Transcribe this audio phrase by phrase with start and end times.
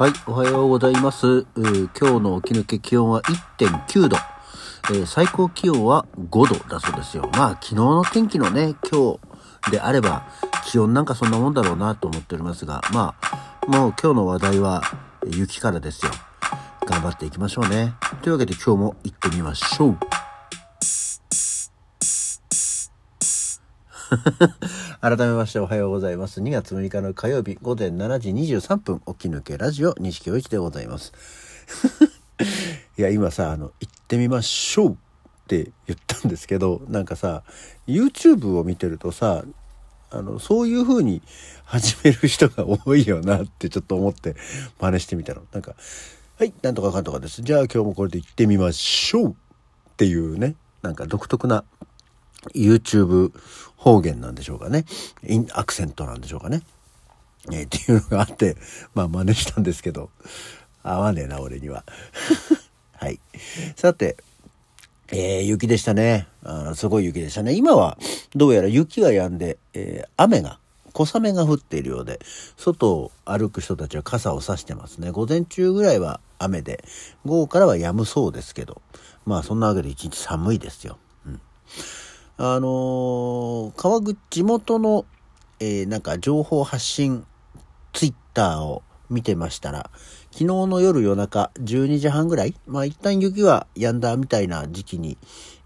[0.00, 1.44] はい、おはようございます。
[1.54, 4.16] 今日の起き抜け気温は1.9度。
[4.92, 7.28] えー最高気温は5度だそうですよ。
[7.34, 9.18] まあ、昨日の天気のね、今
[9.66, 10.26] 日であれば、
[10.64, 14.82] 気温なんかそんなもんだろうなと思っておりますが、まあ、もう今日の話題は
[15.26, 16.12] 雪からですよ。
[16.86, 17.92] 頑張っていきましょうね。
[18.22, 19.98] というわけで今日も行ってみましょう。
[25.00, 26.42] 改めましておはようございます。
[26.42, 31.14] 2月6日の火曜日午前7時23分起き抜けラジオ西京一でございます。
[32.98, 34.96] いや、今さ、あの、行ってみましょうっ
[35.48, 37.44] て言ったんですけど、なんかさ、
[37.86, 39.42] YouTube を見てるとさ、
[40.10, 41.22] あの、そういう風に
[41.64, 44.36] 始める人が多いよなってちょっと思って
[44.82, 45.40] 真似してみたの。
[45.52, 45.76] なんか、
[46.36, 47.40] はい、なんとかかんとかです。
[47.40, 49.34] じゃあ今日もこれで行ってみましょうっ
[49.96, 51.64] ていうね、なんか独特な
[52.54, 53.32] YouTube
[53.76, 54.84] 方言なんでしょうかね。
[55.26, 56.62] インアクセントなんでしょうかね。
[57.52, 58.56] えーっていうのがあって、
[58.94, 60.10] まあ真似したんですけど、
[60.82, 61.84] 合わねえな、俺には。
[62.96, 63.20] はい。
[63.76, 64.16] さて、
[65.08, 66.28] えー雪でしたね。
[66.42, 67.54] あすごい雪でしたね。
[67.54, 67.98] 今は、
[68.34, 70.58] どうやら雪が止んで、えー雨が、
[70.92, 72.20] 小雨が降っているようで、
[72.56, 75.10] 外を歩く人たちは傘を差してますね。
[75.10, 76.84] 午前中ぐらいは雨で、
[77.24, 78.82] 午後からは止むそうですけど、
[79.24, 80.98] まあそんなわけで一日寒いですよ。
[81.26, 81.40] うん。
[82.42, 85.04] あのー川口、地元の、
[85.58, 87.26] えーなんか情報発信
[87.92, 89.90] ツイッターを見てましたら、
[90.30, 95.18] 昨日の夜夜中12時半ぐらい、まあ一旦雪は止んだみたいな時期に、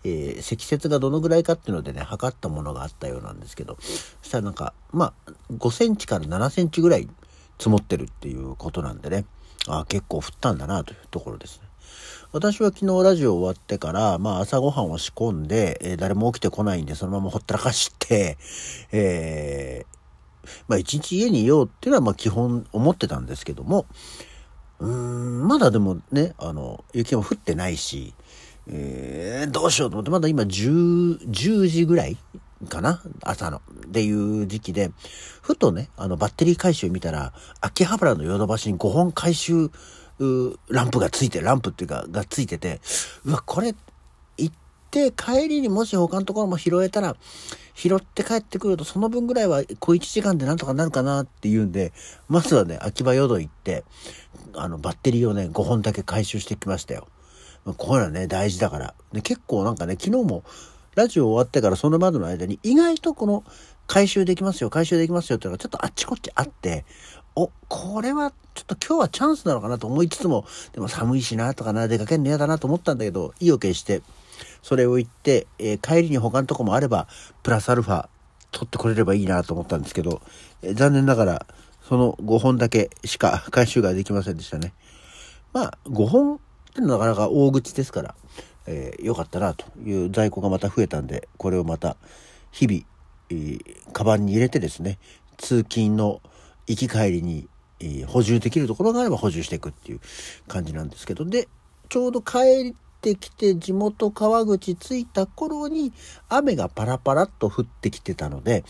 [0.02, 3.86] えー積雪がどのぐらいかっていうのでね、測ったものがあったようなんですけど、そ
[4.22, 7.08] したらなんか、まあ5センチから7センチぐらい
[7.56, 9.26] 積もってるっていうことなんでね、
[9.68, 11.68] あ結構降ったんだなというところですね。
[12.32, 18.36] 私は昨日ラジオ終わってから、まあ朝ごはんを仕込んで、えー誰も起きてこないんで、そのままほったらかして、
[18.92, 19.94] えー
[20.68, 23.86] まあ一日家にいようっていうのはまあ基本思ってたんですけども、
[24.80, 28.14] うーん、まだでもね、あの、雪も降ってないし、
[28.66, 32.16] えーどうしようと思って、まだ今10、10時ぐらい
[32.68, 33.58] かな朝の。
[33.58, 34.90] っていう時期で、
[35.40, 39.70] ふとね、あの、バッテリー回収見たら、秋葉原のヨドバシに5本回収、
[40.18, 42.80] ランプがついて、ランプっていうか、がついてて、
[43.24, 43.74] うわ、これ、
[44.36, 44.54] 行っ
[44.90, 47.16] て帰りにもし他のところも拾えたら、
[47.74, 51.92] 拾って帰ってくるとその分ぐらいは小1時間でなんとかなるかなっていうんで、
[52.28, 53.84] まずはね、秋葉淀行って、
[54.54, 57.08] あの、バッテリーをね、5本だけ回収してきましたよ。
[57.76, 58.94] こういうのはね、大事だから。
[59.12, 60.44] で結構なんかね、昨日も、
[60.94, 63.42] ラジオ終わってからその窓の間に意外とこの
[63.88, 66.84] 回収できますよ、回収できますよっていうのがちょっとあっちこっちあって、
[67.36, 74.02] お、これはちょっと今日はチャンスなのかなと思いつつも、でも寒いしなとかな、出かけるの嫌だなと思ったんだけど、意を決して、
[74.62, 77.08] それを言って、えー帰りに他のとこもあれば、
[77.42, 78.08] プラスアルファ
[78.52, 80.22] 取ってこれればいいなと思ったんですけど、
[80.62, 81.46] えー残念ながら、
[81.82, 84.72] その5本だけしか 回収ができませんでしたね。
[85.52, 86.38] まあ、5本っ
[86.74, 88.14] てなかなか大口ですから、
[88.66, 91.96] えーよかったなという在庫がまた増えたんで、これをまた
[92.52, 92.82] 日々、
[93.30, 94.98] えーカバンに入れてですね、
[95.36, 96.20] 通勤の
[96.66, 97.48] 行き帰りに、
[97.80, 100.00] えー補充できるところがあれば補充していくっていう
[100.48, 101.48] 感じなんですけど、で、
[101.88, 105.92] ちょうど帰ってきて地元川口着いた頃に
[106.28, 108.64] 雨がパラパラっと降ってきてたので、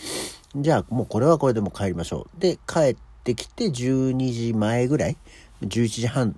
[0.57, 2.41] じゃあもうこれはこれでも帰りましょう。
[2.41, 5.17] で、帰ってきて12時前ぐらい、
[5.63, 6.37] 11時半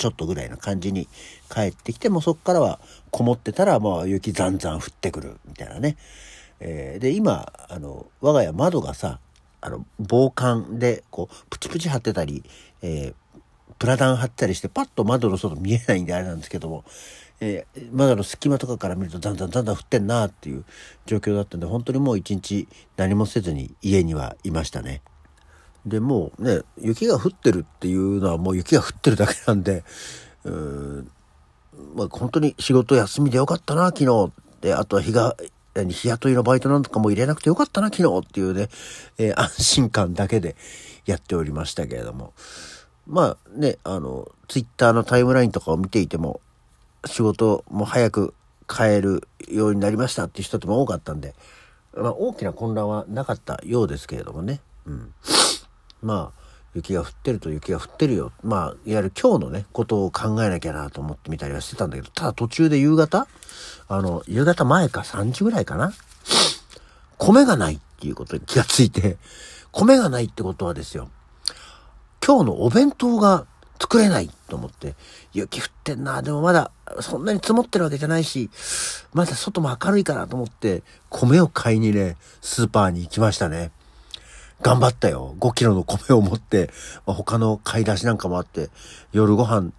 [0.00, 1.08] ちょっとぐらいな感じに
[1.52, 2.80] 帰ってきて、もうそこからは
[3.10, 5.96] こもってたら、もう雪ざんざん降ってくるみたいなね。
[6.60, 9.20] えで、今、あの、我が家窓がさ、
[9.60, 12.44] あの、防寒で、こう、プチプチ張ってたり、
[12.82, 13.14] えー
[13.78, 16.84] プラダン張ったりして、パッと窓の外見えないんであれなんですけども、
[17.40, 20.66] えー窓の隙間とかから見るとだんだんだんだん降ってんなっていう
[21.06, 25.00] 状況だったんで、本当にもう一日何もせずに家にはいましたね。
[25.86, 29.82] で、もうね、雪が降ってるっていうのはもう雪が降ってるだけなんで、
[30.44, 31.10] うん、
[31.94, 34.32] まあ本当に仕事休みでよかったな、昨日。
[34.60, 35.36] で、あとは日が、
[35.74, 38.68] 何日雇いのバイトなんとかも入れなくてよかったな、昨日っていうね、
[39.18, 40.56] えー 安心感だけで
[41.06, 42.32] やっておりましたけれども。
[43.06, 46.40] まあね、あの、ツイッターのタイムラインとかを見ていても、
[47.06, 48.34] 仕事も早く
[48.68, 51.34] 帰るようになりましたっていう人とも多かったんで、
[51.96, 54.60] まあ大きな混乱はなかったようですけれどもね。
[54.86, 55.14] うん。
[56.02, 56.39] まあ、
[56.74, 58.32] 雪が降ってると雪が降ってるよ。
[58.42, 63.26] まあ、いわゆる今日のね、ことを考えなきゃなと思ってみたりはしてたんだけど、ただ途中で夕方
[63.88, 65.92] あの、夕方前か3時ぐらいかな
[67.18, 69.18] 米がないっていうことに気がついて、
[69.72, 71.10] 米がないってことはですよ、
[72.24, 73.46] 今日のお弁当が
[73.80, 74.94] 作れないと思って、
[75.32, 76.70] 雪降ってんな、でもまだ
[77.00, 78.48] そんなに積もってるわけじゃないし、
[79.12, 83.72] まだ外も明るいかなと思って、米を買いにね、スーパーに行きましたね。
[84.62, 85.34] 頑張ったよ。
[85.38, 86.70] 5キロの米を持って、
[87.06, 88.68] まあ、他の買い出しなんかもあって、
[89.12, 89.72] 夜ご飯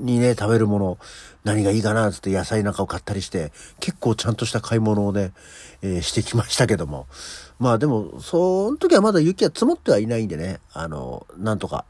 [0.00, 0.98] にね、食べるもの、
[1.44, 5.32] 何がいいかな、つって野菜なんかを買ったりして、結構ちゃんとした買い物をね、
[5.82, 7.06] えー、してきましたけども。
[7.58, 11.84] まあでも、その時はまだ雪は積もってはいないんでね、あの、なんとか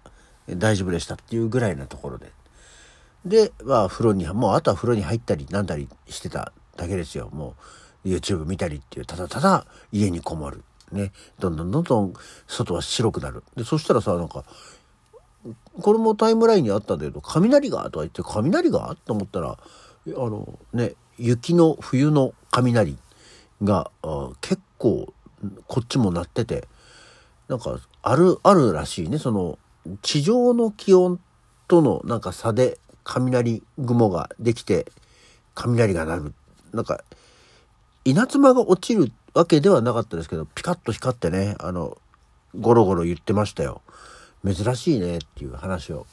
[0.49, 2.31] 大丈夫でしたっていうぐらいなところで。
[3.25, 7.31] で、まあ風呂に、もうあとは風呂に入ったりなんだりしてただけですよ。
[7.33, 7.55] も
[8.05, 10.63] う YouTube 見たりっていう、ただただ家にこもる。
[10.93, 11.13] ね。
[11.39, 12.15] どんどんどんどん
[12.47, 13.43] 外は白くなる。
[13.57, 14.45] で、そしたらさ、なんか、
[15.81, 19.59] これもタイムラインにあったんだけど、雷がとか言って、雷がと思ったら、あ
[20.07, 22.97] のね、雪の冬の雷
[23.63, 23.91] が
[24.41, 25.13] 結構
[25.67, 26.69] こっちも鳴ってて、
[27.49, 29.19] なんかある、あるらしいね。
[29.19, 29.59] その
[30.03, 31.21] 地上の気温
[31.67, 34.87] とのなんか差で雷雲ができて
[35.55, 36.35] 雷が鳴る。
[36.73, 37.01] なんか
[38.05, 41.97] 稲妻が落ちるわけではなかったですけど、ピカッと光ってね、あの、
[42.59, 43.83] ゴロゴロ言ってましたよ。
[44.45, 46.07] 珍しいねっていう話を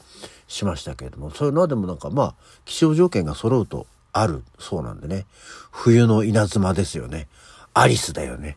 [0.46, 2.34] しましたけれども、そういうのはでもなんかまあ、
[2.64, 5.26] 気象条件が揃うとあるそうなんでね。
[5.72, 7.26] 冬の稲妻ですよね。
[7.74, 8.56] アリスだよね。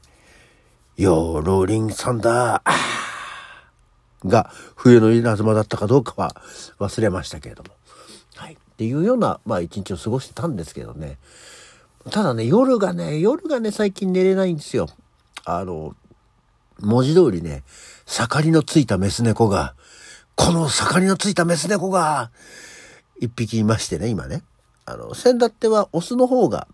[0.97, 6.35] よー、ローリングサンダー、が冬の稲妻だったかどうかは
[6.77, 7.69] 忘れましたけれども。
[8.35, 8.53] はい。
[8.53, 11.17] っていうような、まあ一日を過ごしてたんですけどね。
[12.11, 14.87] ただね、夜がね、夜がね、最近寝れないんですよ。
[15.45, 15.95] あの、
[16.79, 17.63] 文字通りね、
[18.05, 19.75] 盛りのついたメス猫が、
[20.35, 22.31] この盛りのついたメス猫が、
[23.19, 24.43] 一匹いましてね、今ね。
[24.85, 26.67] あの、先だってはオスの方が、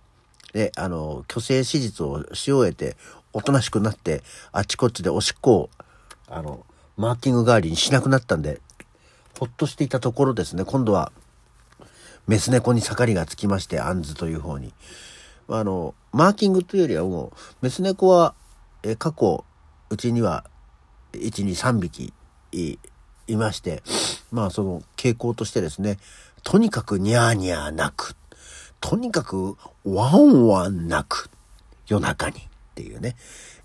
[0.53, 2.95] ね、あの、虚勢手術をし終えて、
[3.33, 5.69] おとなしくなって、あっちこっちでおしっこを、
[6.27, 8.61] あの、マーキング代わりにしなくなったんで、
[9.37, 11.11] ほっとしていたところですね、今度は、
[12.27, 14.73] メス猫に盛りがつきまして、アンズという方に。
[15.47, 18.33] あの、マーキングというよりはもう、メス猫は、
[18.83, 19.43] え過去、
[19.89, 20.45] うちには、
[21.13, 22.13] 1、2、3匹
[22.51, 22.77] い
[23.27, 23.83] いまして、
[24.31, 25.97] まあその傾向としてですね、
[26.43, 28.15] とにかくニャーニャー泣く。
[28.81, 31.29] とにかくワンワン泣く。
[31.87, 32.41] 夜中にっ
[32.75, 33.15] ていうね、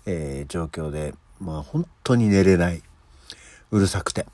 [0.05, 2.81] えー、状況で、まあ本当に寝れない。
[3.71, 4.25] うるさくて。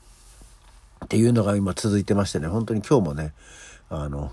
[1.04, 3.32] っていうのが今続いてましてね、本当に今日もね、
[3.88, 4.32] あの、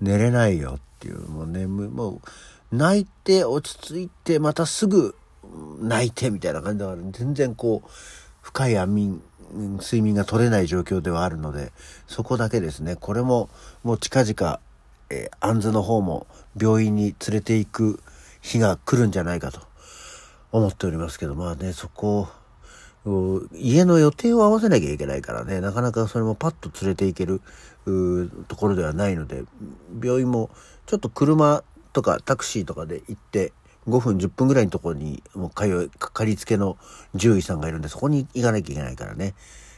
[0.00, 2.20] 寝れないよっていう、もうね、も
[2.72, 5.14] う、泣いて落ち着いて、またすぐ
[5.80, 7.88] 泣いてみたいな感じだから、全然こう、
[8.42, 9.22] 深い安眠、
[9.78, 11.72] 睡眠が取れない状況ではあるので、
[12.08, 13.48] そこだけですね、これも
[13.84, 14.60] もう近々、
[15.10, 16.26] えー、アンズの方も
[16.60, 18.02] 病院に連れて行く
[18.40, 19.60] 日が来るんじゃないかと
[20.50, 22.28] 思っておりますけど、まあね、そこ
[23.54, 27.40] 家の予定を合わせなきゃいけないからね、なかなかそれもパッと連れて行ける
[28.48, 29.44] ところではないので、
[30.02, 30.50] 病院も
[30.86, 31.62] ちょっと車
[31.92, 33.52] とかタクシーとかで行って、
[33.86, 36.76] 5分10分ぐらいのところにもう通い、かかりつけの
[37.12, 39.34] 獣医さんがいるんで、そこに行かなきゃいけないからね、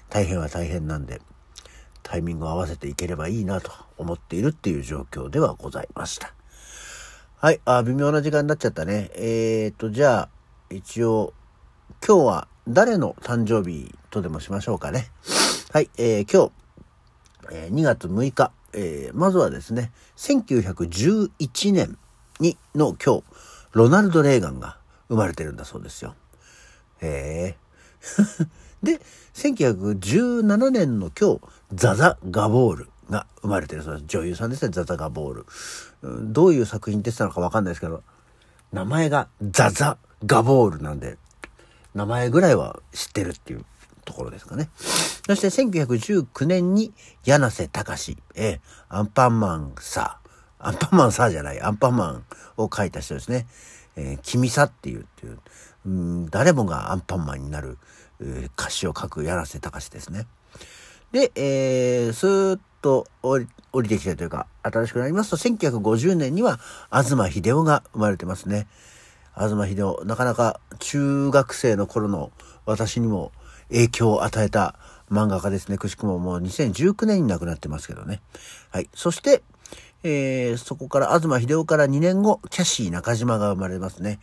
[0.08, 1.20] 大変は大変なんで、
[2.02, 6.34] タイミングを合わせていければいいなと思っているっていう状況ではございました。
[7.36, 9.10] はい、あ、微妙な時間になっちゃったね。
[9.14, 10.28] えーと、じゃあ、
[10.70, 11.32] 一応、
[12.06, 15.08] 今日は誰の誕生日とでもしましょうかね。
[15.72, 16.52] はい、えー、今
[17.50, 21.98] 日、えー、2月6日、えー、まずはですね、1911年
[22.38, 23.24] にの今日、
[23.72, 24.78] ロナルド・レーガンが
[25.08, 26.14] 生まれてるんだそうですよ。
[27.00, 27.58] へえ。
[28.84, 29.00] で、
[29.34, 31.40] 1917年の今日、
[31.74, 34.04] ザザ・ガボールが生まれてるそうです。
[34.06, 35.46] 女優さんですね、ザザ・ガボール。
[36.32, 38.04] どういう作品出てたのかわかんないですけど、
[38.72, 41.18] 名前がザザ・ガボールなんで、
[41.94, 43.64] 名前ぐらいは知ってるっていう
[44.04, 44.70] ところですかね。
[45.26, 46.92] そして1919年に
[47.24, 50.18] 柳瀬隆えアンパンマンさ、
[50.58, 52.24] アンパンマンさじゃない、アンパンマン
[52.56, 53.46] を書いた人ですね。
[53.96, 55.38] えー、君さっていうっていう、
[55.86, 57.78] うん、誰もがアンパンマンになる、
[58.58, 60.26] 歌詞を書く柳瀬隆ですね。
[61.12, 66.58] で、えー、スーッと降り降りてきたというか、新しくなりますと、1950年には、
[66.90, 68.66] 東秀夫が生まれてますね。
[69.48, 72.30] 東秀夫、なかなか中学生の頃の
[72.66, 73.32] 私にも
[73.70, 74.74] 影響を与えた
[75.10, 75.78] 漫画家ですね。
[75.78, 78.20] くしくももう2019年に亡くなってますけどね。
[78.70, 78.90] はい。
[78.94, 79.42] そして、
[80.02, 84.18] えー、そこから東秀夫から2年後、キャシー中島が生まれますね。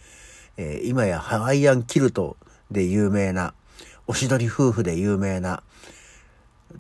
[0.57, 2.38] えー、今やハワイアンキルト
[2.69, 3.53] で有名な、
[4.05, 5.63] おしどり夫婦で有名な、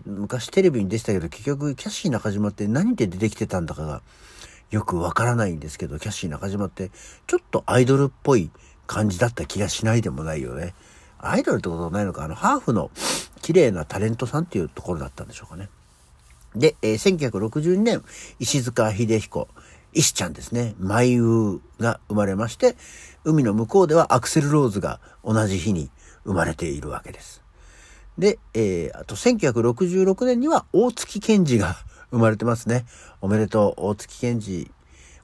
[0.05, 4.01] 昔テレビに出てたけど結局キャシー中島って何で出てきてたんだかが
[4.71, 6.91] よくわからないんですけど、キャッシー中島って
[7.25, 8.51] ちょっとアイドルっぽい
[8.85, 10.73] 感じだった気がしないでもないよね。
[11.19, 12.91] アイドルってことはないのかあの、ハーフの
[13.41, 15.69] 綺麗なタレントさんっていうところだったんでしょうかね。
[16.55, 18.03] で、えー、1962年、
[18.39, 19.47] 石塚秀彦、
[19.93, 22.75] 石ちゃんですね、マイウーが生まれまして、
[23.23, 25.89] 海の向こうではアクセルローズが同じ日に
[26.23, 27.41] 生まれているわけです。
[28.17, 31.77] で、えー、あと1966年には大月健二が
[32.11, 32.85] 生まれてますね。
[33.21, 34.71] おめでとう、大月健二。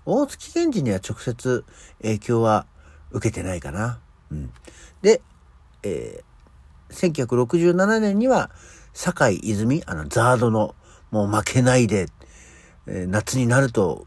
[0.06, 1.64] 大月健二には直接
[2.02, 2.66] 影響は
[3.12, 4.00] 受けてないかな。
[4.32, 4.52] うん。
[5.02, 5.22] で、
[5.84, 8.50] えー、1967年には、
[8.94, 10.76] 坂井泉、あの、ザードの、
[11.12, 12.08] もう負けないで、
[12.88, 14.06] えー、夏になると、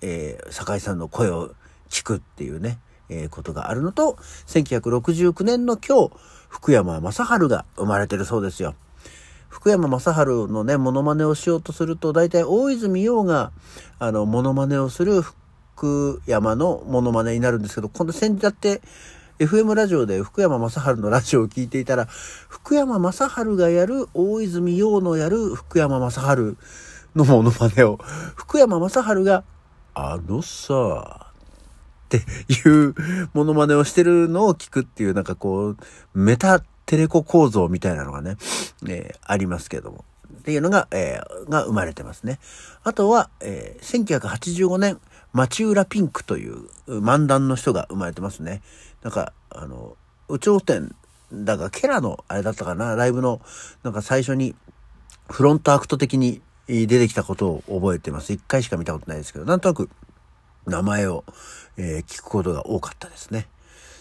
[0.00, 1.54] えー、坂井さんの声を
[1.88, 6.12] 聞くっていうね、えー、ことがあるのと、1969年の今日、
[6.48, 8.74] 福山雅治が生まれてるそうですよ。
[9.48, 13.52] 福山雅治のね、モノマネをしようとすると、大体大泉洋が、
[13.98, 18.82] あの、モノマネをする福山のモノマネになるんですけど、今度先日だって、
[19.38, 26.56] FM ラジオで福山雅治のラジオを聞いていたら、福山雅治がやる大泉洋のやる福山雅治
[27.14, 27.98] のモノマネを、
[28.34, 29.44] 福山雅治が、
[29.94, 31.32] あのさ、
[32.06, 32.18] って
[32.52, 32.94] いう
[33.32, 35.76] モノマネをしてるのを聞くっていう、なんかこう、
[36.14, 38.38] メタテレコ構造みたいなのがね、
[38.88, 40.06] えー、ありますけども。
[40.38, 42.38] っていうのが、えー、が生まれてますね。
[42.82, 44.98] あとは、えー、1985年、
[45.34, 48.62] 町浦ピンクという漫談の人が生まれてますね。
[49.02, 49.98] なんか、あの、
[50.30, 50.94] 有頂天
[51.30, 53.42] だが、ケラのあれだったかな、ライブの、
[53.82, 54.54] なんか最初に、
[55.28, 58.32] フロントアクト的に出てきたことを覚えてます。
[58.32, 59.90] 一回しか見たことないですけど、なんとなく
[60.64, 61.24] 名前を、
[61.76, 63.46] えー、聞くことが多かったですね。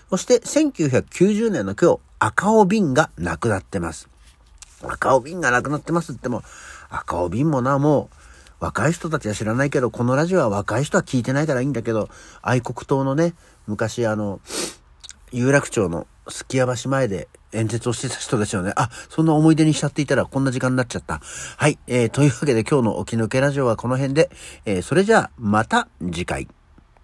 [0.10, 4.10] そして1990年の今日、赤尾瓶が亡くなってます。
[4.84, 6.44] 赤尾瓶が亡くなってますっても、
[6.90, 8.16] 赤尾瓶もな、もう、
[8.60, 12.10] 若い人たちは知らないけど、このラジオは若い人は聞いてないからいいんだけど、
[12.42, 13.34] 愛国党のね、
[13.68, 14.40] 昔あの、
[15.32, 18.72] 有楽町のすき家橋前で演説をしてた人ですよね。
[18.76, 21.22] あ、そんな思い出にしちゃっていたらこんな時間になっちゃった。
[21.58, 21.78] はい。
[21.88, 24.30] えー、というわけで今日の起き抜けラジオはこの辺で、
[24.66, 26.48] えー、それじゃあまた次回。